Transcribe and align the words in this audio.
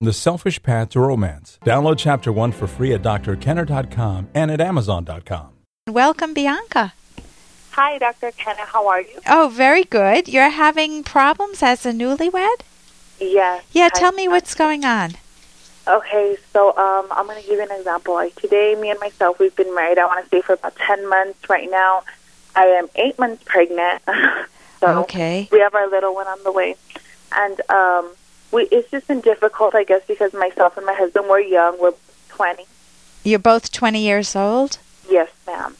The 0.00 0.12
Selfish 0.12 0.62
Path 0.62 0.90
to 0.90 1.00
Romance. 1.00 1.58
Download 1.64 1.98
Chapter 1.98 2.30
1 2.32 2.52
for 2.52 2.68
free 2.68 2.94
at 2.94 3.02
drkenner.com 3.02 4.28
and 4.32 4.48
at 4.52 4.60
amazon.com. 4.60 5.48
Welcome, 5.88 6.34
Bianca. 6.34 6.92
Hi, 7.72 7.98
Dr. 7.98 8.30
Kenner. 8.30 8.64
How 8.64 8.86
are 8.86 9.00
you? 9.00 9.18
Oh, 9.26 9.50
very 9.52 9.82
good. 9.82 10.28
You're 10.28 10.50
having 10.50 11.02
problems 11.02 11.64
as 11.64 11.84
a 11.84 11.90
newlywed? 11.90 12.60
Yes. 13.18 13.64
Yeah, 13.72 13.86
I- 13.92 13.98
tell 13.98 14.12
me 14.12 14.28
what's 14.28 14.54
going 14.54 14.84
on. 14.84 15.14
Okay, 15.88 16.36
so 16.52 16.76
um, 16.76 17.06
I'm 17.10 17.26
going 17.26 17.40
to 17.42 17.48
give 17.48 17.56
you 17.58 17.62
an 17.64 17.72
example. 17.76 18.14
Like 18.14 18.36
today, 18.36 18.76
me 18.78 18.90
and 18.90 19.00
myself, 19.00 19.40
we've 19.40 19.56
been 19.56 19.74
married. 19.74 19.98
I 19.98 20.04
want 20.06 20.22
to 20.22 20.28
say 20.30 20.42
for 20.42 20.52
about 20.52 20.76
ten 20.76 21.08
months. 21.08 21.48
Right 21.48 21.68
now, 21.70 22.04
I 22.54 22.64
am 22.66 22.88
eight 22.94 23.18
months 23.18 23.42
pregnant. 23.44 24.02
so 24.80 25.00
Okay. 25.00 25.48
we 25.50 25.58
have 25.60 25.74
our 25.74 25.88
little 25.90 26.14
one 26.14 26.26
on 26.28 26.38
the 26.44 26.52
way, 26.52 26.76
and 27.34 27.58
um, 27.70 28.10
we 28.52 28.62
it's 28.70 28.90
just 28.90 29.08
been 29.08 29.20
difficult, 29.20 29.74
I 29.74 29.84
guess, 29.84 30.02
because 30.06 30.32
myself 30.32 30.76
and 30.76 30.86
my 30.86 30.94
husband 30.94 31.26
we're 31.28 31.40
young. 31.40 31.80
We're 31.80 31.92
twenty. 32.28 32.64
You're 33.24 33.38
both 33.38 33.72
20 33.72 34.00
years 34.00 34.34
old? 34.36 34.78
Yes, 35.10 35.28
ma'am. 35.46 35.76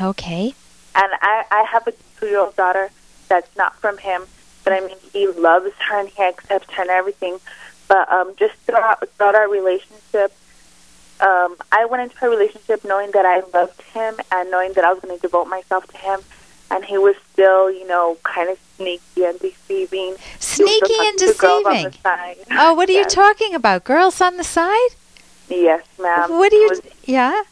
Okay. 0.00 0.54
And 0.94 1.12
I 1.20 1.44
I 1.50 1.62
have 1.64 1.86
a 1.86 1.92
two-year-old 2.18 2.56
daughter 2.56 2.90
that's 3.28 3.54
not 3.56 3.76
from 3.76 3.98
him, 3.98 4.22
but 4.64 4.72
I 4.72 4.80
mean 4.80 4.96
he 5.12 5.26
loves 5.26 5.72
her 5.88 6.00
and 6.00 6.08
he 6.08 6.22
accepts 6.22 6.72
her 6.74 6.82
and 6.82 6.90
everything. 6.90 7.38
But 7.88 8.10
um, 8.10 8.34
just 8.36 8.54
throughout, 8.66 9.08
throughout 9.10 9.34
our 9.34 9.48
relationship, 9.48 10.32
um, 11.20 11.56
I 11.70 11.86
went 11.88 12.02
into 12.02 12.26
a 12.26 12.28
relationship 12.28 12.84
knowing 12.84 13.10
that 13.12 13.24
I 13.24 13.42
loved 13.56 13.80
him 13.82 14.16
and 14.32 14.50
knowing 14.50 14.72
that 14.74 14.84
I 14.84 14.92
was 14.92 15.02
going 15.02 15.16
to 15.16 15.22
devote 15.22 15.46
myself 15.46 15.86
to 15.88 15.96
him. 15.96 16.20
And 16.70 16.84
he 16.84 16.98
was 16.98 17.14
still, 17.32 17.70
you 17.70 17.86
know, 17.86 18.18
kind 18.24 18.50
of 18.50 18.58
sneaky 18.76 19.24
and 19.24 19.38
deceiving. 19.38 20.16
Sneaky 20.40 20.94
and 20.98 21.18
talking 21.18 21.32
to 21.32 21.38
girls 21.38 21.66
on 21.66 21.82
the 21.82 21.90
deceiving. 21.90 22.44
Oh, 22.50 22.74
what 22.74 22.88
are 22.88 22.92
you 22.92 23.04
talking 23.04 23.54
about? 23.54 23.84
Girls 23.84 24.20
on 24.20 24.36
the 24.36 24.44
side? 24.44 24.90
Yes, 25.48 25.84
ma'am. 26.00 26.30
What 26.30 26.52
are 26.52 26.56
you. 26.56 26.68
was, 26.68 26.80
yeah? 27.04 27.42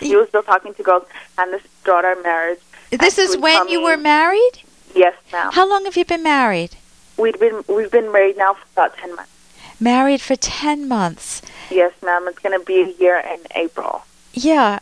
he 0.00 0.16
was 0.16 0.28
still 0.28 0.42
talking 0.42 0.74
to 0.74 0.82
girls, 0.82 1.04
and 1.38 1.52
this 1.52 1.62
throughout 1.84 2.04
our 2.04 2.20
marriage. 2.22 2.60
This 2.90 3.18
is 3.18 3.36
when 3.36 3.54
tell 3.54 3.68
you 3.70 3.82
were 3.82 3.96
married? 3.96 4.60
Yes, 4.94 5.14
ma'am. 5.32 5.52
How 5.52 5.68
long 5.68 5.84
have 5.84 5.96
you 5.96 6.04
been 6.04 6.22
married? 6.22 6.76
We've 7.18 7.38
been 7.38 7.64
we've 7.68 7.90
been 7.90 8.12
married 8.12 8.36
now 8.36 8.54
for 8.54 8.64
about 8.72 8.96
ten 8.96 9.14
months. 9.14 9.32
Married 9.78 10.22
for 10.22 10.36
10 10.36 10.88
months. 10.88 11.42
Yes, 11.70 11.92
ma'am. 12.02 12.26
It's 12.28 12.38
going 12.38 12.58
to 12.58 12.64
be 12.64 12.80
a 12.80 12.88
year 12.98 13.18
in 13.18 13.40
April. 13.54 14.04
Yeah. 14.32 14.78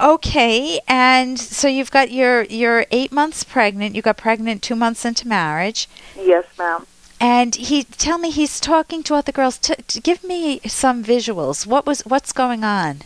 Okay, 0.00 0.80
and 0.86 1.38
so 1.38 1.66
you've 1.66 1.90
got 1.90 2.10
your 2.12 2.42
you're 2.44 2.86
eight 2.92 3.10
months 3.10 3.42
pregnant. 3.42 3.96
You 3.96 4.02
got 4.02 4.16
pregnant 4.16 4.62
two 4.62 4.76
months 4.76 5.04
into 5.04 5.26
marriage, 5.26 5.88
Yes, 6.16 6.44
ma'am. 6.56 6.86
and 7.20 7.54
he 7.56 7.82
tell 7.82 8.16
me 8.18 8.30
he's 8.30 8.60
talking 8.60 9.02
to 9.04 9.14
other 9.16 9.32
girls. 9.32 9.58
T- 9.58 9.74
t- 9.88 10.00
give 10.00 10.22
me 10.22 10.60
some 10.66 11.02
visuals. 11.02 11.66
What 11.66 11.84
was 11.84 12.02
what's 12.02 12.32
going 12.32 12.62
on? 12.62 13.02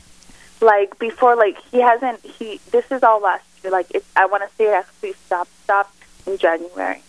Like 0.60 0.98
before, 0.98 1.34
like 1.34 1.56
he 1.70 1.80
hasn't. 1.80 2.20
He 2.26 2.60
this 2.70 2.84
is 2.90 3.02
all 3.02 3.20
last 3.22 3.44
year. 3.64 3.72
Like 3.72 3.90
it, 3.92 4.04
I 4.14 4.26
want 4.26 4.42
to 4.48 4.54
say 4.56 4.64
it 4.64 4.74
actually 4.74 5.14
stopped 5.14 5.50
stopped 5.64 5.96
in 6.26 6.36
January. 6.36 7.02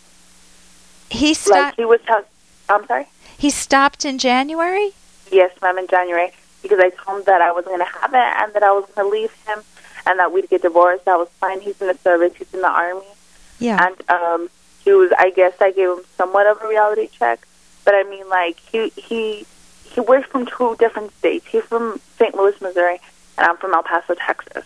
He 1.09 1.27
Like 1.29 1.37
stopped. 1.37 1.77
he 1.77 1.83
was. 1.85 1.99
Tell- 2.07 2.23
I'm 2.69 2.87
sorry. 2.87 3.07
he 3.37 3.49
stopped 3.49 4.05
in 4.05 4.17
January. 4.17 4.91
Yes, 5.29 5.51
ma'am. 5.61 5.77
In 5.77 5.87
January 5.87 6.31
because 6.61 6.79
I 6.79 6.91
told 6.91 7.17
him 7.19 7.23
that 7.25 7.41
I 7.41 7.51
wasn't 7.51 7.75
going 7.75 7.85
to 7.85 7.99
have 7.99 8.13
it 8.13 8.17
and 8.41 8.53
that 8.53 8.63
I 8.63 8.71
was 8.71 8.85
going 8.95 9.05
to 9.05 9.11
leave 9.11 9.33
him 9.45 9.59
and 10.05 10.19
that 10.19 10.31
we'd 10.31 10.49
get 10.49 10.61
divorced. 10.61 11.05
That 11.05 11.17
was 11.17 11.29
fine. 11.39 11.61
He's 11.61 11.79
in 11.81 11.87
the 11.87 11.97
service. 11.97 12.33
He's 12.37 12.53
in 12.53 12.61
the 12.61 12.69
army. 12.69 13.05
Yeah. 13.59 13.85
and 13.87 14.09
um 14.09 14.49
he 14.83 14.91
was 14.91 15.11
I 15.17 15.29
guess 15.29 15.53
I 15.61 15.71
gave 15.71 15.89
him 15.89 16.01
somewhat 16.17 16.47
of 16.47 16.61
a 16.61 16.67
reality 16.67 17.07
check. 17.07 17.47
But 17.85 17.95
I 17.95 18.03
mean 18.03 18.27
like 18.29 18.59
he 18.59 18.89
he 18.95 19.45
he 19.83 20.01
we're 20.01 20.23
from 20.23 20.45
two 20.45 20.75
different 20.77 21.13
states. 21.17 21.45
He's 21.47 21.63
from 21.63 21.99
St. 22.17 22.35
Louis, 22.35 22.59
Missouri 22.61 22.99
and 23.37 23.47
I'm 23.47 23.57
from 23.57 23.73
El 23.73 23.83
Paso, 23.83 24.15
Texas. 24.15 24.65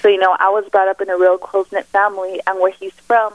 So, 0.00 0.08
you 0.08 0.18
know, 0.18 0.36
I 0.38 0.50
was 0.50 0.68
brought 0.68 0.88
up 0.88 1.00
in 1.00 1.08
a 1.08 1.16
real 1.16 1.38
close 1.38 1.70
knit 1.72 1.86
family 1.86 2.40
and 2.46 2.60
where 2.60 2.70
he's 2.70 2.92
from, 2.92 3.32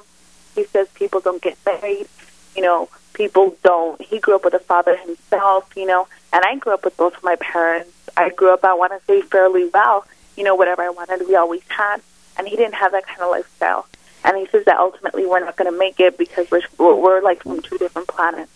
he 0.56 0.66
says 0.66 0.88
people 0.94 1.20
don't 1.20 1.42
get 1.42 1.58
married, 1.66 2.08
you 2.56 2.62
know, 2.62 2.90
people 3.14 3.58
don't 3.64 4.00
he 4.02 4.20
grew 4.20 4.36
up 4.36 4.46
with 4.46 4.54
a 4.54 4.60
father 4.60 4.96
himself, 4.96 5.70
you 5.76 5.86
know, 5.86 6.08
and 6.32 6.44
I 6.46 6.56
grew 6.58 6.74
up 6.74 6.86
with 6.86 6.96
both 6.96 7.18
of 7.18 7.24
my 7.24 7.36
parents. 7.38 7.92
I 8.16 8.30
grew 8.30 8.54
up 8.54 8.64
I 8.64 8.74
wanna 8.74 9.00
say 9.08 9.22
fairly 9.22 9.70
well, 9.74 10.06
you 10.40 10.46
know, 10.46 10.56
whatever 10.56 10.82
I 10.82 10.90
wanted 10.90 11.28
we 11.28 11.36
always 11.36 11.62
had 11.68 12.02
and 12.38 12.48
he 12.48 12.56
didn't 12.56 12.76
have 12.76 12.94
that 12.94 13.06
kind 13.06 13.22
of 13.22 13.30
lifestyle. 13.30 13.86
And 14.24 14.38
he 14.38 14.48
says 14.48 14.66
that 14.66 14.78
ultimately 14.78 15.26
we're 15.26 15.42
not 15.42 15.58
going 15.58 15.72
to 15.72 15.78
make 15.78 16.00
it 16.00 16.18
because 16.18 16.50
we're, 16.50 16.62
we're 16.78 16.96
we're 16.96 17.22
like 17.22 17.44
from 17.44 17.62
two 17.62 17.78
different 17.78 18.08
planets. 18.08 18.52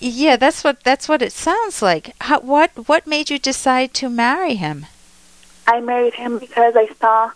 yeah, 0.00 0.36
that's 0.36 0.64
what 0.64 0.82
that's 0.82 1.08
what 1.08 1.22
it 1.22 1.32
sounds 1.32 1.82
like. 1.82 2.14
How, 2.22 2.40
what 2.40 2.70
what 2.88 3.06
made 3.06 3.30
you 3.30 3.38
decide 3.38 3.94
to 3.94 4.08
marry 4.08 4.54
him? 4.54 4.86
I 5.66 5.80
married 5.80 6.14
him 6.14 6.38
because 6.38 6.74
I 6.76 6.88
saw 7.00 7.32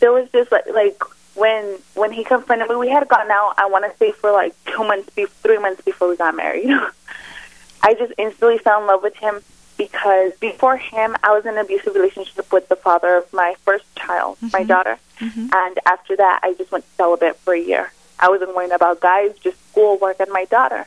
there 0.00 0.12
was 0.12 0.28
just 0.30 0.52
like 0.52 0.66
like 0.68 1.02
when 1.34 1.78
when 1.94 2.12
he 2.12 2.22
confronted 2.22 2.68
me, 2.68 2.76
we 2.76 2.90
had 2.90 3.08
gone 3.08 3.30
out. 3.30 3.54
I 3.58 3.66
want 3.66 3.90
to 3.90 3.96
say 3.98 4.12
for 4.12 4.30
like 4.32 4.54
two 4.66 4.84
months, 4.84 5.10
be- 5.10 5.26
three 5.26 5.58
months 5.58 5.82
before 5.82 6.08
we 6.08 6.16
got 6.16 6.34
married. 6.34 6.70
I 7.82 7.94
just 7.94 8.12
instantly 8.18 8.58
fell 8.58 8.80
in 8.80 8.86
love 8.86 9.02
with 9.02 9.16
him 9.16 9.42
because 9.76 10.32
before 10.40 10.76
him, 10.76 11.16
I 11.22 11.32
was 11.34 11.44
in 11.44 11.52
an 11.52 11.58
abusive 11.58 11.94
relationship 11.94 12.52
with 12.52 12.68
the 12.68 12.76
father 12.76 13.16
of 13.16 13.32
my 13.32 13.54
first 13.64 13.84
child, 13.96 14.38
my 14.52 14.62
daughter, 14.62 14.98
and 15.20 15.78
after 15.86 16.16
that, 16.16 16.40
I 16.42 16.54
just 16.54 16.70
went 16.72 16.84
celibate 16.96 17.36
for 17.38 17.54
a 17.54 17.60
year. 17.60 17.92
I 18.18 18.28
wasn't 18.28 18.54
worrying 18.54 18.72
about 18.72 19.00
guys, 19.00 19.36
just 19.38 19.56
school, 19.70 19.98
work, 19.98 20.20
and 20.20 20.30
my 20.32 20.44
daughter. 20.46 20.86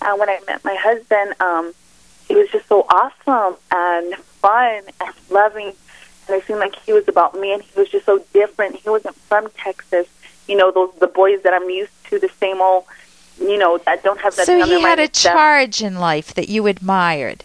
And 0.00 0.18
when 0.18 0.28
I 0.28 0.40
met 0.46 0.64
my 0.64 0.74
husband, 0.74 1.34
um, 1.40 1.74
he 2.26 2.34
was 2.34 2.48
just 2.50 2.66
so 2.68 2.86
awesome 2.88 3.56
and 3.70 4.14
fun 4.16 4.82
and 5.00 5.14
loving. 5.30 5.72
And 6.28 6.36
it 6.36 6.44
seemed 6.46 6.60
like 6.60 6.76
he 6.76 6.92
was 6.92 7.06
about 7.08 7.38
me, 7.38 7.52
and 7.52 7.62
he 7.62 7.78
was 7.78 7.88
just 7.88 8.06
so 8.06 8.24
different. 8.32 8.76
He 8.76 8.88
wasn't 8.88 9.16
from 9.16 9.48
Texas, 9.56 10.06
you 10.48 10.56
know, 10.56 10.70
those 10.70 10.90
the 11.00 11.06
boys 11.06 11.42
that 11.42 11.52
I'm 11.52 11.68
used 11.68 11.92
to, 12.10 12.18
the 12.18 12.30
same 12.40 12.60
old, 12.60 12.84
you 13.40 13.58
know, 13.58 13.78
that 13.78 14.02
don't 14.02 14.20
have 14.20 14.34
that. 14.36 14.46
So 14.46 14.64
he 14.64 14.80
had 14.80 14.98
a 14.98 15.08
charge 15.08 15.82
in 15.82 15.96
life 15.96 16.34
that 16.34 16.48
you 16.48 16.66
admired. 16.66 17.44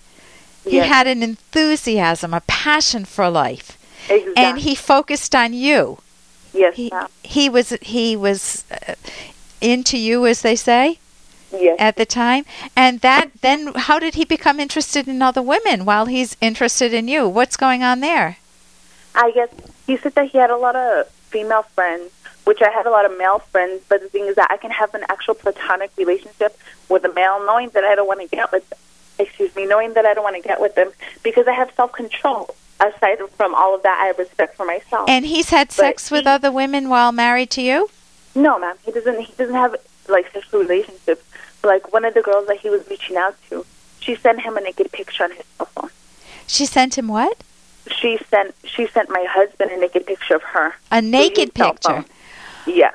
He 0.69 0.77
Yes, 0.77 0.87
had 0.87 1.07
an 1.07 1.23
enthusiasm, 1.23 2.33
a 2.33 2.41
passion 2.41 3.05
for 3.05 3.29
life, 3.29 3.77
exactly. 4.09 4.33
and 4.35 4.59
he 4.59 4.75
focused 4.75 5.33
on 5.35 5.53
you. 5.53 5.99
yes, 6.53 6.75
He 6.75 6.89
ma'am. 6.91 7.07
he 7.23 7.49
was 7.49 7.69
he 7.81 8.15
was 8.15 8.63
uh, 8.71 8.95
into 9.61 9.97
you, 9.97 10.25
as 10.25 10.41
they 10.41 10.55
say, 10.55 10.99
yes. 11.51 11.75
at 11.79 11.95
the 11.95 12.05
time. 12.05 12.45
And 12.75 12.99
that 13.01 13.29
then, 13.41 13.73
how 13.75 13.99
did 13.99 14.15
he 14.15 14.25
become 14.25 14.59
interested 14.59 15.07
in 15.07 15.21
other 15.21 15.41
women 15.41 15.85
while 15.85 16.05
he's 16.05 16.35
interested 16.41 16.93
in 16.93 17.07
you? 17.07 17.27
What's 17.27 17.57
going 17.57 17.81
on 17.83 17.99
there? 18.01 18.37
I 19.15 19.31
guess 19.31 19.49
he 19.87 19.97
said 19.97 20.13
that 20.15 20.29
he 20.29 20.37
had 20.37 20.51
a 20.51 20.57
lot 20.57 20.75
of 20.75 21.07
female 21.31 21.63
friends, 21.63 22.11
which 22.43 22.61
I 22.61 22.69
had 22.69 22.85
a 22.85 22.91
lot 22.91 23.05
of 23.05 23.17
male 23.17 23.39
friends. 23.39 23.81
But 23.89 24.01
the 24.01 24.09
thing 24.09 24.25
is 24.27 24.35
that 24.35 24.51
I 24.51 24.57
can 24.57 24.71
have 24.71 24.93
an 24.93 25.03
actual 25.09 25.33
platonic 25.33 25.91
relationship 25.97 26.57
with 26.89 27.03
a 27.05 27.13
male, 27.13 27.43
knowing 27.45 27.69
that 27.69 27.83
I 27.83 27.95
don't 27.95 28.07
want 28.07 28.21
to 28.21 28.27
get 28.27 28.51
with, 28.51 28.63
excuse 29.19 29.55
me, 29.55 29.65
knowing 29.65 29.93
that 29.93 30.05
I 30.05 30.13
don't 30.13 30.23
want 30.23 30.35
to 30.35 30.41
get 30.47 30.59
with 30.61 30.75
them 30.75 30.91
because 31.23 31.47
I 31.47 31.53
have 31.53 31.71
self 31.75 31.91
control. 31.91 32.55
Aside 32.79 33.17
from 33.35 33.55
all 33.55 33.73
of 33.73 33.81
that, 33.83 33.99
I 33.99 34.05
have 34.05 34.19
respect 34.19 34.55
for 34.55 34.65
myself. 34.65 35.09
And 35.09 35.25
he's 35.25 35.49
had 35.49 35.71
sex 35.71 36.11
with 36.11 36.25
he- 36.25 36.29
other 36.29 36.51
women 36.51 36.89
while 36.89 37.11
married 37.11 37.49
to 37.51 37.61
you. 37.61 37.89
no, 38.35 38.59
ma'am, 38.59 38.75
he 38.85 38.91
doesn't. 38.91 39.19
He 39.19 39.33
doesn't 39.33 39.55
have 39.55 39.75
like 40.07 40.31
sexual 40.31 40.59
relationships. 40.61 41.23
But, 41.61 41.67
like 41.69 41.91
one 41.91 42.05
of 42.05 42.13
the 42.13 42.21
girls 42.21 42.45
that 42.47 42.57
he 42.59 42.69
was 42.69 42.87
reaching 42.87 43.17
out 43.17 43.35
to, 43.49 43.65
she 43.99 44.15
sent 44.15 44.41
him 44.41 44.57
a 44.57 44.61
naked 44.61 44.91
picture 44.91 45.23
on 45.23 45.31
his 45.31 45.43
cell 45.57 45.65
phone. 45.73 45.89
She 46.45 46.65
sent 46.67 46.97
him 46.99 47.07
what? 47.07 47.43
She 47.89 48.19
sent 48.29 48.53
she 48.63 48.85
sent 48.87 49.09
my 49.09 49.25
husband 49.27 49.71
a 49.71 49.77
naked 49.79 50.05
picture 50.05 50.35
of 50.35 50.43
her. 50.43 50.75
A 50.91 51.01
naked 51.01 51.53
picture. 51.55 52.05
Yeah. 52.67 52.91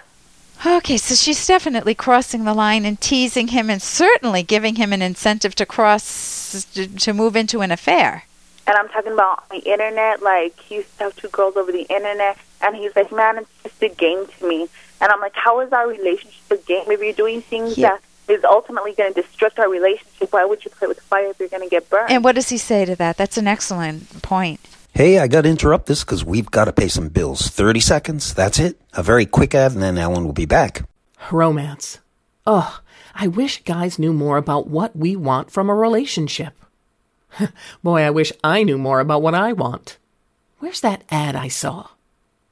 Okay, 0.65 0.97
so 0.97 1.15
she's 1.15 1.45
definitely 1.47 1.95
crossing 1.95 2.45
the 2.45 2.55
line 2.55 2.85
and 2.85 3.01
teasing 3.01 3.49
him, 3.49 3.69
and 3.69 3.83
certainly 3.83 4.43
giving 4.45 4.77
him 4.77 4.93
an 4.93 5.03
incentive 5.03 5.55
to 5.57 5.67
cross 5.67 6.67
to, 6.75 6.87
to 6.87 7.13
move 7.13 7.35
into 7.35 7.63
an 7.63 7.73
affair. 7.73 8.25
And 8.67 8.77
I'm 8.77 8.89
talking 8.89 9.13
about 9.13 9.43
on 9.51 9.59
the 9.59 9.71
internet, 9.71 10.23
like 10.23 10.59
he 10.61 10.77
used 10.77 10.99
to 10.99 11.11
to 11.11 11.29
girls 11.29 11.57
over 11.57 11.73
the 11.73 11.83
internet, 11.83 12.39
and 12.61 12.77
he's 12.77 12.95
like, 12.95 13.11
"Man, 13.11 13.39
it's 13.39 13.49
just 13.65 13.83
a 13.83 13.89
game 13.89 14.27
to 14.39 14.47
me." 14.47 14.69
And 15.01 15.11
I'm 15.11 15.21
like, 15.21 15.35
"How 15.35 15.59
is 15.61 15.73
our 15.73 15.89
relationship 15.89 16.51
a 16.51 16.57
game? 16.59 16.85
If 16.89 17.01
you're 17.01 17.13
doing 17.13 17.43
things 17.43 17.77
Yeah. 17.77 17.99
that 18.29 18.33
is 18.33 18.45
ultimately 18.45 18.93
going 18.93 19.15
to 19.15 19.23
destruct 19.23 19.59
our 19.59 19.69
relationship, 19.69 20.33
why 20.33 20.45
would 20.45 20.65
you 20.65 20.71
play 20.71 20.87
with 20.87 21.01
fire 21.01 21.31
if 21.31 21.41
you're 21.41 21.49
going 21.49 21.65
to 21.65 21.69
get 21.69 21.91
burned?" 21.91 22.13
And 22.13 22.23
what 22.23 22.37
does 22.37 22.51
he 22.51 22.59
say 22.59 22.85
to 22.85 22.95
that? 22.97 23.17
That's 23.17 23.37
an 23.37 23.49
excellent 23.49 24.23
point. 24.23 24.61
Hey, 24.95 25.19
I 25.19 25.27
got 25.27 25.43
to 25.43 25.49
interrupt 25.49 25.87
this 25.87 26.05
because 26.05 26.23
we've 26.23 26.51
got 26.51 26.67
to 26.67 26.73
pay 26.73 26.87
some 26.89 27.09
bills. 27.09 27.49
30 27.49 27.81
seconds, 27.81 28.35
that's 28.35 28.59
it. 28.59 28.79
A 28.93 29.03
very 29.03 29.25
quick 29.25 29.55
ad, 29.55 29.73
and 29.73 29.83
then 29.83 29.97
Ellen 29.97 30.27
will 30.27 30.35
be 30.35 30.45
back. 30.45 30.87
Romance. 31.31 31.99
Ugh, 32.47 32.75
I 33.15 33.27
wish 33.27 33.65
guys 33.65 33.99
knew 33.99 34.13
more 34.13 34.37
about 34.37 34.69
what 34.69 34.95
we 34.95 35.17
want 35.17 35.51
from 35.51 35.71
a 35.71 35.75
relationship. 35.75 36.53
Boy, 37.83 38.03
I 38.03 38.11
wish 38.11 38.33
I 38.45 38.65
knew 38.65 38.77
more 38.77 39.01
about 39.01 39.23
what 39.23 39.35
I 39.35 39.55
want. 39.55 39.97
Where's 40.59 40.83
that 40.83 41.05
ad 41.11 41.37
I 41.37 41.49
saw? 41.49 41.89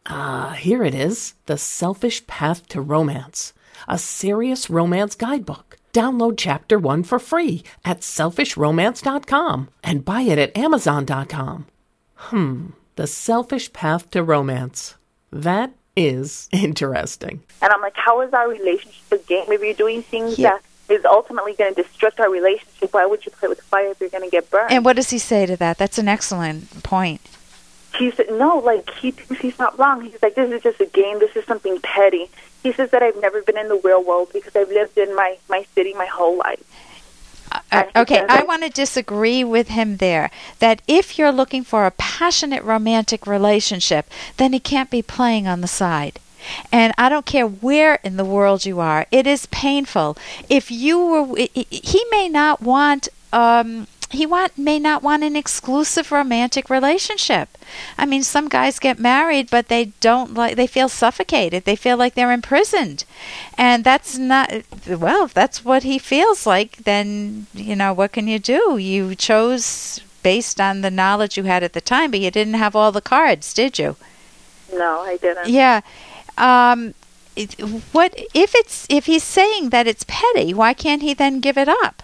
Ah, 0.06 0.56
here 0.58 0.82
it 0.82 0.94
is 0.94 1.34
The 1.44 1.58
Selfish 1.58 2.26
Path 2.26 2.66
to 2.68 2.80
Romance, 2.80 3.52
a 3.86 3.98
serious 3.98 4.70
romance 4.70 5.14
guidebook. 5.14 5.76
Download 5.92 6.36
Chapter 6.38 6.78
1 6.78 7.02
for 7.02 7.18
free 7.18 7.64
at 7.84 8.00
selfishromance.com 8.00 9.68
and 9.84 10.04
buy 10.06 10.22
it 10.22 10.38
at 10.38 10.56
amazon.com. 10.56 11.66
Hmm, 12.24 12.66
the 12.96 13.06
selfish 13.06 13.72
path 13.72 14.10
to 14.10 14.22
romance. 14.22 14.94
That 15.32 15.72
is 15.96 16.48
interesting. 16.52 17.42
And 17.62 17.72
I'm 17.72 17.80
like, 17.80 17.96
how 17.96 18.20
is 18.22 18.32
our 18.32 18.48
relationship 18.48 19.10
a 19.12 19.18
game? 19.18 19.44
If 19.48 19.62
you're 19.62 19.74
doing 19.74 20.02
things 20.02 20.38
Yeah. 20.38 20.58
that 20.88 20.94
is 20.94 21.04
ultimately 21.04 21.54
going 21.54 21.74
to 21.74 21.82
destruct 21.82 22.20
our 22.20 22.30
relationship, 22.30 22.92
why 22.92 23.06
would 23.06 23.24
you 23.24 23.32
play 23.32 23.48
with 23.48 23.60
fire 23.62 23.88
if 23.90 24.00
you're 24.00 24.10
going 24.10 24.24
to 24.24 24.30
get 24.30 24.50
burned? 24.50 24.72
And 24.72 24.84
what 24.84 24.96
does 24.96 25.10
he 25.10 25.18
say 25.18 25.46
to 25.46 25.56
that? 25.56 25.78
That's 25.78 25.98
an 25.98 26.08
excellent 26.08 26.82
point. 26.82 27.20
he 27.98 28.10
said, 28.12 28.26
no, 28.30 28.58
like, 28.58 28.88
he 28.90 29.10
thinks 29.10 29.40
he's 29.42 29.58
not 29.58 29.78
wrong. 29.78 30.00
He's 30.02 30.22
like, 30.22 30.34
this 30.36 30.50
is 30.52 30.62
just 30.62 30.80
a 30.80 30.86
game. 30.86 31.18
This 31.18 31.34
is 31.36 31.44
something 31.44 31.80
petty. 31.80 32.30
He 32.62 32.72
says 32.72 32.90
that 32.90 33.02
I've 33.02 33.20
never 33.20 33.42
been 33.42 33.58
in 33.58 33.68
the 33.68 33.80
real 33.82 34.02
world 34.04 34.28
because 34.32 34.54
I've 34.54 34.68
lived 34.68 34.96
in 34.98 35.14
my, 35.16 35.38
my 35.48 35.66
city 35.74 35.92
my 35.94 36.06
whole 36.06 36.36
life. 36.38 36.62
Uh, 37.52 37.84
okay, 37.96 38.24
I 38.28 38.42
want 38.42 38.62
to 38.62 38.70
disagree 38.70 39.42
with 39.44 39.68
him 39.68 39.96
there. 39.96 40.30
That 40.58 40.82
if 40.86 41.18
you're 41.18 41.32
looking 41.32 41.64
for 41.64 41.86
a 41.86 41.90
passionate 41.92 42.62
romantic 42.62 43.26
relationship, 43.26 44.10
then 44.36 44.52
he 44.52 44.60
can't 44.60 44.90
be 44.90 45.02
playing 45.02 45.46
on 45.46 45.60
the 45.60 45.68
side. 45.68 46.20
And 46.72 46.92
I 46.96 47.08
don't 47.08 47.26
care 47.26 47.46
where 47.46 47.96
in 48.02 48.16
the 48.16 48.24
world 48.24 48.64
you 48.64 48.80
are, 48.80 49.06
it 49.10 49.26
is 49.26 49.46
painful. 49.46 50.16
If 50.48 50.70
you 50.70 50.98
were, 50.98 51.36
he 51.54 52.04
may 52.10 52.28
not 52.28 52.62
want, 52.62 53.08
um, 53.32 53.86
he 54.10 54.26
want 54.26 54.58
may 54.58 54.78
not 54.78 55.02
want 55.02 55.22
an 55.22 55.36
exclusive 55.36 56.10
romantic 56.10 56.68
relationship. 56.68 57.56
I 57.96 58.06
mean, 58.06 58.22
some 58.24 58.48
guys 58.48 58.80
get 58.80 58.98
married, 58.98 59.50
but 59.50 59.68
they 59.68 59.92
don't 60.00 60.34
like. 60.34 60.56
They 60.56 60.66
feel 60.66 60.88
suffocated. 60.88 61.64
They 61.64 61.76
feel 61.76 61.96
like 61.96 62.14
they're 62.14 62.32
imprisoned, 62.32 63.04
and 63.56 63.84
that's 63.84 64.18
not. 64.18 64.52
Well, 64.88 65.26
if 65.26 65.34
that's 65.34 65.64
what 65.64 65.84
he 65.84 65.98
feels 65.98 66.46
like, 66.46 66.78
then 66.78 67.46
you 67.54 67.76
know 67.76 67.92
what 67.92 68.12
can 68.12 68.26
you 68.26 68.38
do? 68.40 68.76
You 68.78 69.14
chose 69.14 70.00
based 70.22 70.60
on 70.60 70.80
the 70.80 70.90
knowledge 70.90 71.36
you 71.36 71.44
had 71.44 71.62
at 71.62 71.72
the 71.72 71.80
time, 71.80 72.10
but 72.10 72.20
you 72.20 72.30
didn't 72.30 72.54
have 72.54 72.74
all 72.76 72.92
the 72.92 73.00
cards, 73.00 73.54
did 73.54 73.78
you? 73.78 73.96
No, 74.72 75.00
I 75.00 75.16
didn't. 75.16 75.48
Yeah. 75.48 75.80
Um, 76.36 76.94
what 77.92 78.14
if 78.34 78.54
it's 78.54 78.86
if 78.90 79.06
he's 79.06 79.24
saying 79.24 79.70
that 79.70 79.86
it's 79.86 80.04
petty? 80.08 80.52
Why 80.52 80.74
can't 80.74 81.02
he 81.02 81.14
then 81.14 81.38
give 81.38 81.56
it 81.56 81.68
up? 81.68 82.02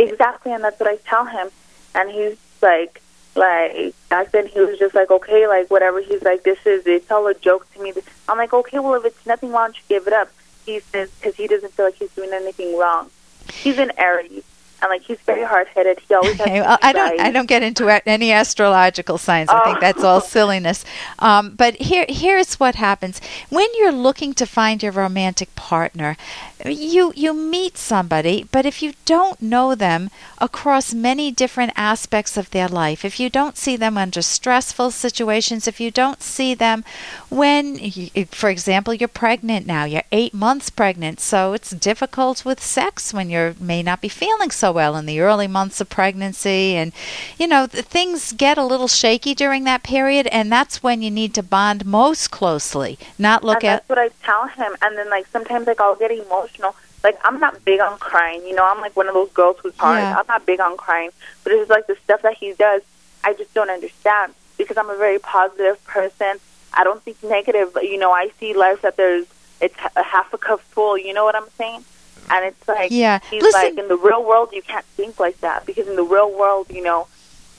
Exactly, 0.00 0.52
and 0.52 0.64
that's 0.64 0.80
what 0.80 0.88
I 0.88 0.96
tell 0.96 1.26
him. 1.26 1.48
And 1.94 2.10
he's 2.10 2.36
like, 2.62 3.02
like 3.34 3.94
back 4.08 4.32
then 4.32 4.46
he 4.46 4.60
was 4.60 4.78
just 4.78 4.94
like, 4.94 5.10
okay, 5.10 5.46
like 5.46 5.70
whatever. 5.70 6.00
He's 6.00 6.22
like, 6.22 6.42
this 6.42 6.58
is 6.66 6.86
it's 6.86 7.10
all 7.10 7.26
a 7.26 7.34
joke 7.34 7.70
to 7.74 7.82
me. 7.82 7.92
I'm 8.28 8.38
like, 8.38 8.52
okay, 8.52 8.78
well 8.78 8.94
if 8.94 9.04
it's 9.04 9.26
nothing, 9.26 9.52
why 9.52 9.66
don't 9.66 9.76
you 9.76 9.82
give 9.88 10.06
it 10.06 10.12
up? 10.12 10.30
He 10.64 10.80
says 10.80 11.10
because 11.10 11.36
he 11.36 11.46
doesn't 11.46 11.72
feel 11.72 11.86
like 11.86 11.96
he's 11.96 12.10
doing 12.12 12.30
anything 12.32 12.78
wrong. 12.78 13.10
He's 13.52 13.78
an 13.78 13.92
Aries, 13.98 14.44
and 14.82 14.88
like 14.90 15.02
he's 15.02 15.18
very 15.20 15.44
hard 15.44 15.66
headed. 15.68 15.98
He 16.08 16.14
always 16.14 16.32
has 16.38 16.40
Okay, 16.46 16.60
well, 16.60 16.78
I 16.82 16.92
don't. 16.92 17.10
right. 17.10 17.20
I 17.20 17.30
don't 17.30 17.46
get 17.46 17.62
into 17.62 17.88
any 18.06 18.32
astrological 18.32 19.18
signs. 19.18 19.48
I 19.50 19.64
think 19.64 19.76
Oh. 19.78 19.80
that's 19.80 20.04
all 20.04 20.20
silliness. 20.20 20.84
Um, 21.18 21.54
but 21.56 21.74
here, 21.76 22.06
here's 22.08 22.54
what 22.60 22.74
happens 22.76 23.20
when 23.48 23.66
you're 23.78 23.92
looking 23.92 24.34
to 24.34 24.46
find 24.46 24.82
your 24.82 24.92
romantic 24.92 25.54
partner. 25.56 26.16
You 26.64 27.12
you 27.16 27.32
meet 27.32 27.78
somebody, 27.78 28.46
but 28.52 28.66
if 28.66 28.82
you 28.82 28.92
don't 29.06 29.40
know 29.40 29.74
them 29.74 30.10
across 30.38 30.92
many 30.92 31.30
different 31.30 31.72
aspects 31.76 32.36
of 32.36 32.50
their 32.50 32.68
life, 32.68 33.04
if 33.04 33.18
you 33.18 33.30
don't 33.30 33.56
see 33.56 33.76
them 33.76 33.96
under 33.96 34.20
stressful 34.22 34.90
situations, 34.90 35.66
if 35.66 35.80
you 35.80 35.90
don't 35.90 36.22
see 36.22 36.54
them 36.54 36.84
when, 37.30 37.74
y- 37.80 38.26
for 38.30 38.50
example, 38.50 38.92
you're 38.92 39.08
pregnant 39.08 39.66
now, 39.66 39.84
you're 39.84 40.02
eight 40.12 40.34
months 40.34 40.68
pregnant, 40.70 41.20
so 41.20 41.52
it's 41.54 41.70
difficult 41.70 42.44
with 42.44 42.62
sex 42.62 43.14
when 43.14 43.30
you 43.30 43.54
may 43.58 43.82
not 43.82 44.00
be 44.02 44.08
feeling 44.08 44.50
so 44.50 44.69
well 44.72 44.96
in 44.96 45.06
the 45.06 45.20
early 45.20 45.46
months 45.46 45.80
of 45.80 45.88
pregnancy, 45.88 46.76
and 46.76 46.92
you 47.38 47.46
know 47.46 47.66
th- 47.66 47.84
things 47.84 48.32
get 48.32 48.58
a 48.58 48.64
little 48.64 48.88
shaky 48.88 49.34
during 49.34 49.64
that 49.64 49.82
period, 49.82 50.26
and 50.28 50.50
that's 50.50 50.82
when 50.82 51.02
you 51.02 51.10
need 51.10 51.34
to 51.34 51.42
bond 51.42 51.84
most 51.86 52.30
closely, 52.30 52.98
not 53.18 53.44
look 53.44 53.64
and 53.64 53.72
at. 53.72 53.76
that's 53.76 53.88
what 53.88 53.98
I 53.98 54.10
tell 54.24 54.46
him. 54.48 54.76
And 54.82 54.96
then 54.96 55.10
like 55.10 55.26
sometimes 55.28 55.66
like 55.66 55.80
I'll 55.80 55.96
get 55.96 56.10
emotional. 56.10 56.74
Like 57.02 57.18
I'm 57.24 57.40
not 57.40 57.64
big 57.64 57.80
on 57.80 57.98
crying, 57.98 58.44
you 58.46 58.54
know. 58.54 58.64
I'm 58.64 58.80
like 58.80 58.96
one 58.96 59.08
of 59.08 59.14
those 59.14 59.30
girls 59.32 59.56
who's 59.62 59.76
hard. 59.76 60.00
Yeah. 60.00 60.18
I'm 60.18 60.26
not 60.28 60.46
big 60.46 60.60
on 60.60 60.76
crying, 60.76 61.10
but 61.44 61.52
it's 61.52 61.70
like 61.70 61.86
the 61.86 61.96
stuff 62.04 62.22
that 62.22 62.36
he 62.36 62.52
does, 62.54 62.82
I 63.24 63.32
just 63.34 63.52
don't 63.54 63.70
understand 63.70 64.34
because 64.58 64.76
I'm 64.76 64.90
a 64.90 64.96
very 64.96 65.18
positive 65.18 65.82
person. 65.86 66.38
I 66.72 66.84
don't 66.84 67.02
think 67.02 67.22
negative. 67.22 67.76
You 67.82 67.98
know, 67.98 68.12
I 68.12 68.30
see 68.38 68.54
life 68.54 68.82
that 68.82 68.96
there's 68.96 69.26
it's 69.60 69.74
a 69.96 70.02
half 70.02 70.32
a 70.32 70.38
cup 70.38 70.60
full. 70.60 70.96
You 70.96 71.12
know 71.12 71.24
what 71.24 71.34
I'm 71.34 71.48
saying? 71.56 71.84
And 72.30 72.44
it's 72.46 72.68
like 72.68 72.90
Yeah. 72.90 73.18
he's 73.30 73.42
Listen- 73.42 73.60
like 73.62 73.78
in 73.78 73.88
the 73.88 73.96
real 73.96 74.24
world 74.24 74.50
you 74.52 74.62
can't 74.62 74.84
think 74.96 75.18
like 75.18 75.40
that 75.40 75.66
because 75.66 75.88
in 75.88 75.96
the 75.96 76.04
real 76.04 76.30
world, 76.30 76.66
you 76.70 76.82
know, 76.82 77.08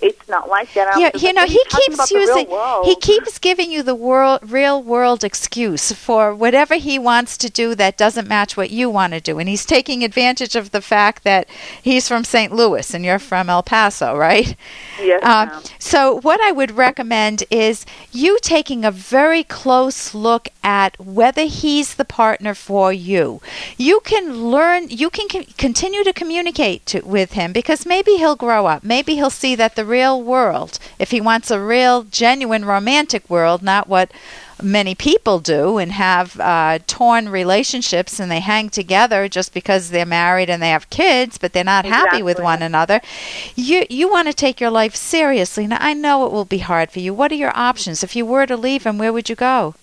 it's 0.01 0.27
not 0.27 0.49
like 0.49 0.73
that. 0.73 0.99
Yeah, 0.99 1.11
you 1.15 1.33
know, 1.33 1.45
he 1.45 1.63
keeps 1.69 1.95
about 1.95 2.09
the 2.09 2.15
real 2.15 2.37
using, 2.39 2.83
he 2.83 2.95
keeps 2.95 3.37
giving 3.37 3.71
you 3.71 3.83
the 3.83 3.95
world, 3.95 4.39
real 4.49 4.81
world 4.81 5.23
excuse 5.23 5.91
for 5.91 6.33
whatever 6.33 6.75
he 6.75 6.97
wants 6.97 7.37
to 7.37 7.49
do 7.49 7.75
that 7.75 7.97
doesn't 7.97 8.27
match 8.27 8.57
what 8.57 8.71
you 8.71 8.89
want 8.89 9.13
to 9.13 9.21
do, 9.21 9.37
and 9.37 9.47
he's 9.47 9.65
taking 9.65 10.03
advantage 10.03 10.55
of 10.55 10.71
the 10.71 10.81
fact 10.81 11.23
that 11.23 11.47
he's 11.81 12.07
from 12.07 12.23
St. 12.23 12.51
Louis 12.51 12.93
and 12.93 13.05
you're 13.05 13.19
from 13.19 13.49
El 13.49 13.63
Paso, 13.63 14.15
right? 14.17 14.55
Yes, 14.99 15.23
um, 15.23 15.49
ma'am. 15.49 15.63
so, 15.77 16.19
what 16.21 16.41
I 16.41 16.51
would 16.51 16.71
recommend 16.71 17.43
is 17.49 17.85
you 18.11 18.39
taking 18.41 18.83
a 18.83 18.91
very 18.91 19.43
close 19.43 20.13
look 20.13 20.49
at 20.63 20.99
whether 20.99 21.43
he's 21.43 21.95
the 21.95 22.05
partner 22.05 22.53
for 22.53 22.91
you. 22.91 23.41
You 23.77 23.99
can 24.03 24.49
learn, 24.49 24.89
you 24.89 25.09
can 25.09 25.27
con- 25.27 25.45
continue 25.57 26.03
to 26.03 26.13
communicate 26.13 26.85
to, 26.87 27.01
with 27.01 27.33
him 27.33 27.53
because 27.53 27.85
maybe 27.85 28.17
he'll 28.17 28.35
grow 28.35 28.65
up. 28.65 28.83
Maybe 28.83 29.15
he'll 29.15 29.29
see 29.29 29.55
that 29.55 29.75
the 29.75 29.85
real 29.91 30.21
world, 30.21 30.79
if 30.97 31.11
he 31.11 31.21
wants 31.21 31.51
a 31.51 31.59
real, 31.59 32.03
genuine 32.03 32.65
romantic 32.65 33.29
world, 33.29 33.61
not 33.61 33.87
what 33.87 34.11
many 34.63 34.95
people 34.95 35.39
do 35.39 35.77
and 35.77 35.91
have 35.93 36.39
uh, 36.39 36.79
torn 36.87 37.29
relationships 37.29 38.19
and 38.19 38.31
they 38.31 38.39
hang 38.39 38.69
together 38.69 39.27
just 39.27 39.53
because 39.53 39.89
they're 39.89 40.05
married 40.05 40.49
and 40.49 40.61
they 40.61 40.69
have 40.69 40.89
kids, 40.89 41.37
but 41.37 41.53
they're 41.53 41.63
not 41.63 41.85
happy 41.85 42.21
with 42.23 42.39
one 42.39 42.61
another. 42.61 43.01
You 43.55 43.85
you 43.89 44.09
want 44.09 44.27
to 44.27 44.33
take 44.33 44.59
your 44.59 44.69
life 44.69 44.95
seriously. 44.95 45.67
Now 45.67 45.77
I 45.79 45.93
know 45.93 46.25
it 46.25 46.31
will 46.31 46.45
be 46.45 46.59
hard 46.59 46.91
for 46.91 46.99
you. 46.99 47.13
What 47.13 47.31
are 47.31 47.41
your 47.45 47.55
options? 47.55 48.03
If 48.03 48.15
you 48.15 48.25
were 48.25 48.45
to 48.45 48.57
leave 48.57 48.83
him, 48.83 48.97
where 48.97 49.13
would 49.13 49.29
you 49.29 49.35
go? 49.35 49.75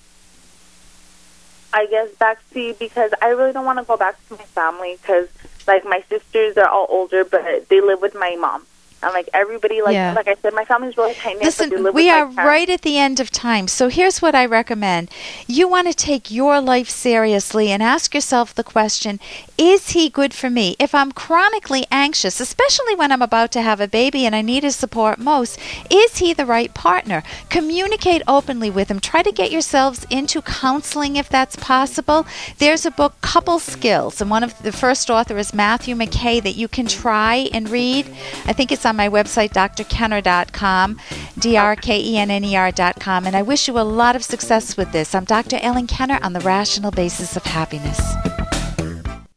I 1.72 1.86
guess 1.86 2.08
back 2.18 2.38
to 2.54 2.74
because 2.78 3.12
I 3.20 3.28
really 3.28 3.52
don't 3.52 3.66
want 3.66 3.78
to 3.78 3.84
go 3.84 3.96
back 3.96 4.16
to 4.28 4.34
my 4.34 4.44
family 4.44 4.98
because 5.00 5.28
like 5.66 5.84
my 5.84 6.02
sisters 6.08 6.56
are 6.56 6.68
all 6.68 6.86
older, 6.88 7.24
but 7.24 7.68
they 7.68 7.80
live 7.80 8.00
with 8.00 8.14
my 8.14 8.36
mom. 8.36 8.66
And 9.02 9.12
like 9.12 9.28
everybody, 9.32 9.80
like 9.80 9.94
Yeah. 9.94 10.12
like 10.14 10.26
I 10.26 10.34
said, 10.42 10.54
my 10.54 10.64
family's 10.64 10.96
really 10.96 11.14
tight 11.14 11.36
knit. 11.36 11.44
Listen, 11.44 11.92
we 11.92 12.10
are 12.10 12.26
right 12.26 12.68
at 12.68 12.82
the 12.82 12.98
end 12.98 13.20
of 13.20 13.30
time. 13.30 13.68
So 13.68 13.88
here's 13.88 14.20
what 14.20 14.34
I 14.34 14.44
recommend. 14.44 15.08
You 15.46 15.68
want 15.68 15.86
to 15.86 15.94
take 15.94 16.30
your 16.32 16.60
life 16.60 16.88
seriously 16.88 17.70
and 17.70 17.80
ask 17.82 18.12
yourself 18.12 18.54
the 18.54 18.64
question 18.64 19.20
Is 19.56 19.90
he 19.90 20.08
good 20.08 20.34
for 20.34 20.50
me? 20.50 20.74
If 20.80 20.94
I'm 20.94 21.12
chronically 21.12 21.86
anxious, 21.92 22.40
especially 22.40 22.96
when 22.96 23.12
I'm 23.12 23.22
about 23.22 23.52
to 23.52 23.62
have 23.62 23.80
a 23.80 23.86
baby 23.86 24.26
and 24.26 24.34
I 24.34 24.42
need 24.42 24.64
his 24.64 24.74
support 24.74 25.18
most, 25.18 25.58
is 25.90 26.18
he 26.18 26.32
the 26.32 26.46
right 26.46 26.74
partner? 26.74 27.22
Communicate 27.50 28.22
openly 28.26 28.70
with 28.70 28.90
him. 28.90 28.98
Try 28.98 29.22
to 29.22 29.32
get 29.32 29.52
yourselves 29.52 30.06
into 30.10 30.42
counseling 30.42 31.14
if 31.16 31.28
that's 31.28 31.54
possible. 31.56 32.26
There's 32.58 32.84
a 32.84 32.90
book, 32.90 33.20
Couple 33.20 33.60
Skills, 33.60 34.20
and 34.20 34.28
one 34.30 34.42
of 34.42 34.60
the 34.62 34.72
first 34.72 35.08
author 35.08 35.38
is 35.38 35.54
Matthew 35.54 35.94
McKay 35.94 36.42
that 36.42 36.56
you 36.56 36.66
can 36.66 36.86
try 36.86 37.48
and 37.52 37.68
read. 37.68 38.06
I 38.46 38.52
think 38.52 38.72
it's 38.72 38.87
on 38.88 38.96
my 38.96 39.08
website, 39.08 39.50
drkenner.com, 39.50 40.98
D 41.38 41.56
R 41.56 41.76
K 41.76 42.00
E 42.00 42.18
N 42.18 42.30
N 42.30 42.44
E 42.44 42.56
R.com. 42.56 43.26
And 43.26 43.36
I 43.36 43.42
wish 43.42 43.68
you 43.68 43.78
a 43.78 43.82
lot 43.82 44.16
of 44.16 44.24
success 44.24 44.76
with 44.76 44.90
this. 44.90 45.14
I'm 45.14 45.24
Dr. 45.24 45.58
Ellen 45.62 45.86
Kenner 45.86 46.18
on 46.22 46.32
the 46.32 46.40
rational 46.40 46.90
basis 46.90 47.36
of 47.36 47.44
happiness. 47.44 48.00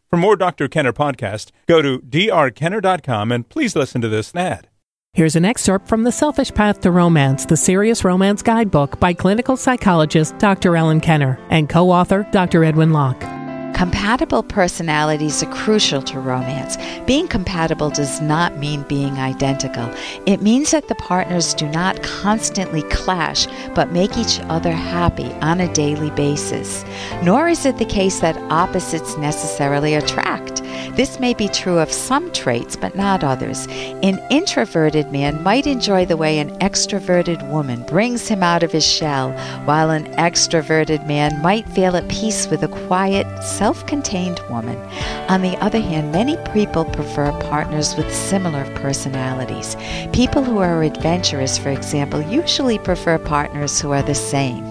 For 0.10 0.18
more 0.18 0.36
Dr. 0.36 0.68
Kenner 0.68 0.92
podcast, 0.92 1.52
go 1.68 1.82
to 1.82 2.00
drkenner.com 2.00 3.32
and 3.32 3.48
please 3.48 3.76
listen 3.76 4.02
to 4.02 4.10
this 4.10 4.36
ad. 4.36 4.68
Here's 5.14 5.36
an 5.36 5.44
excerpt 5.44 5.90
from 5.90 6.04
The 6.04 6.12
Selfish 6.12 6.54
Path 6.54 6.82
to 6.82 6.92
Romance, 6.92 7.46
the 7.46 7.58
Serious 7.58 8.06
Romance 8.06 8.42
Guidebook 8.42 8.98
by 9.00 9.14
clinical 9.14 9.58
psychologist 9.58 10.38
Dr. 10.38 10.78
Ellen 10.78 11.02
Kenner 11.02 11.38
and 11.50 11.70
co 11.70 11.92
author 11.92 12.26
Dr. 12.32 12.64
Edwin 12.64 12.94
Locke. 12.94 13.41
Compatible 13.82 14.44
personalities 14.44 15.42
are 15.42 15.52
crucial 15.52 16.04
to 16.04 16.20
romance. 16.20 16.78
Being 17.08 17.28
compatible 17.28 17.90
does 17.90 18.22
not 18.22 18.56
mean 18.60 18.84
being 18.84 19.18
identical. 19.18 19.92
It 20.28 20.44
means 20.44 20.70
that 20.70 20.88
the 20.88 20.94
partners 20.94 21.56
do 21.56 21.68
not 21.68 22.04
constantly 22.04 22.84
clash, 22.92 23.48
but 23.74 23.92
make 23.92 24.20
each 24.20 24.40
other 24.42 24.72
happy 24.72 25.32
on 25.42 25.60
a 25.60 25.74
daily 25.74 26.12
basis. 26.12 26.86
Nor 27.24 27.50
is 27.50 27.66
it 27.66 27.80
the 27.80 27.86
case 27.86 28.20
that 28.20 28.38
opposites 28.52 29.18
necessarily 29.18 29.96
attract. 29.96 30.61
This 30.96 31.20
may 31.20 31.34
be 31.34 31.48
true 31.48 31.80
of 31.80 31.92
some 31.92 32.32
traits, 32.32 32.76
but 32.76 32.96
not 32.96 33.24
others. 33.24 33.66
An 34.04 34.22
introverted 34.30 35.12
man 35.12 35.42
might 35.42 35.66
enjoy 35.66 36.06
the 36.06 36.18
way 36.18 36.38
an 36.38 36.58
extroverted 36.60 37.50
woman 37.50 37.84
brings 37.84 38.28
him 38.28 38.44
out 38.44 38.62
of 38.62 38.72
his 38.72 38.86
shell, 38.86 39.32
while 39.66 39.90
an 39.90 40.06
extroverted 40.16 41.08
man 41.08 41.42
might 41.42 41.68
feel 41.70 41.96
at 41.96 42.08
peace 42.10 42.48
with 42.48 42.64
a 42.64 42.68
quiet, 42.88 43.26
self 43.42 43.86
contained 43.88 44.42
woman. 44.50 44.78
On 45.30 45.42
the 45.42 45.58
other 45.64 45.80
hand, 45.80 46.12
many 46.12 46.36
people 46.54 46.86
prefer 46.86 47.32
partners 47.44 47.96
with 47.96 48.14
similar 48.14 48.66
personalities. 48.76 49.78
People 50.12 50.44
who 50.44 50.58
are 50.58 50.84
adventurous, 50.84 51.58
for 51.58 51.70
example, 51.70 52.22
usually 52.22 52.78
prefer 52.78 53.18
partners 53.18 53.80
who 53.80 53.92
are 53.92 54.04
the 54.04 54.16
same. 54.16 54.71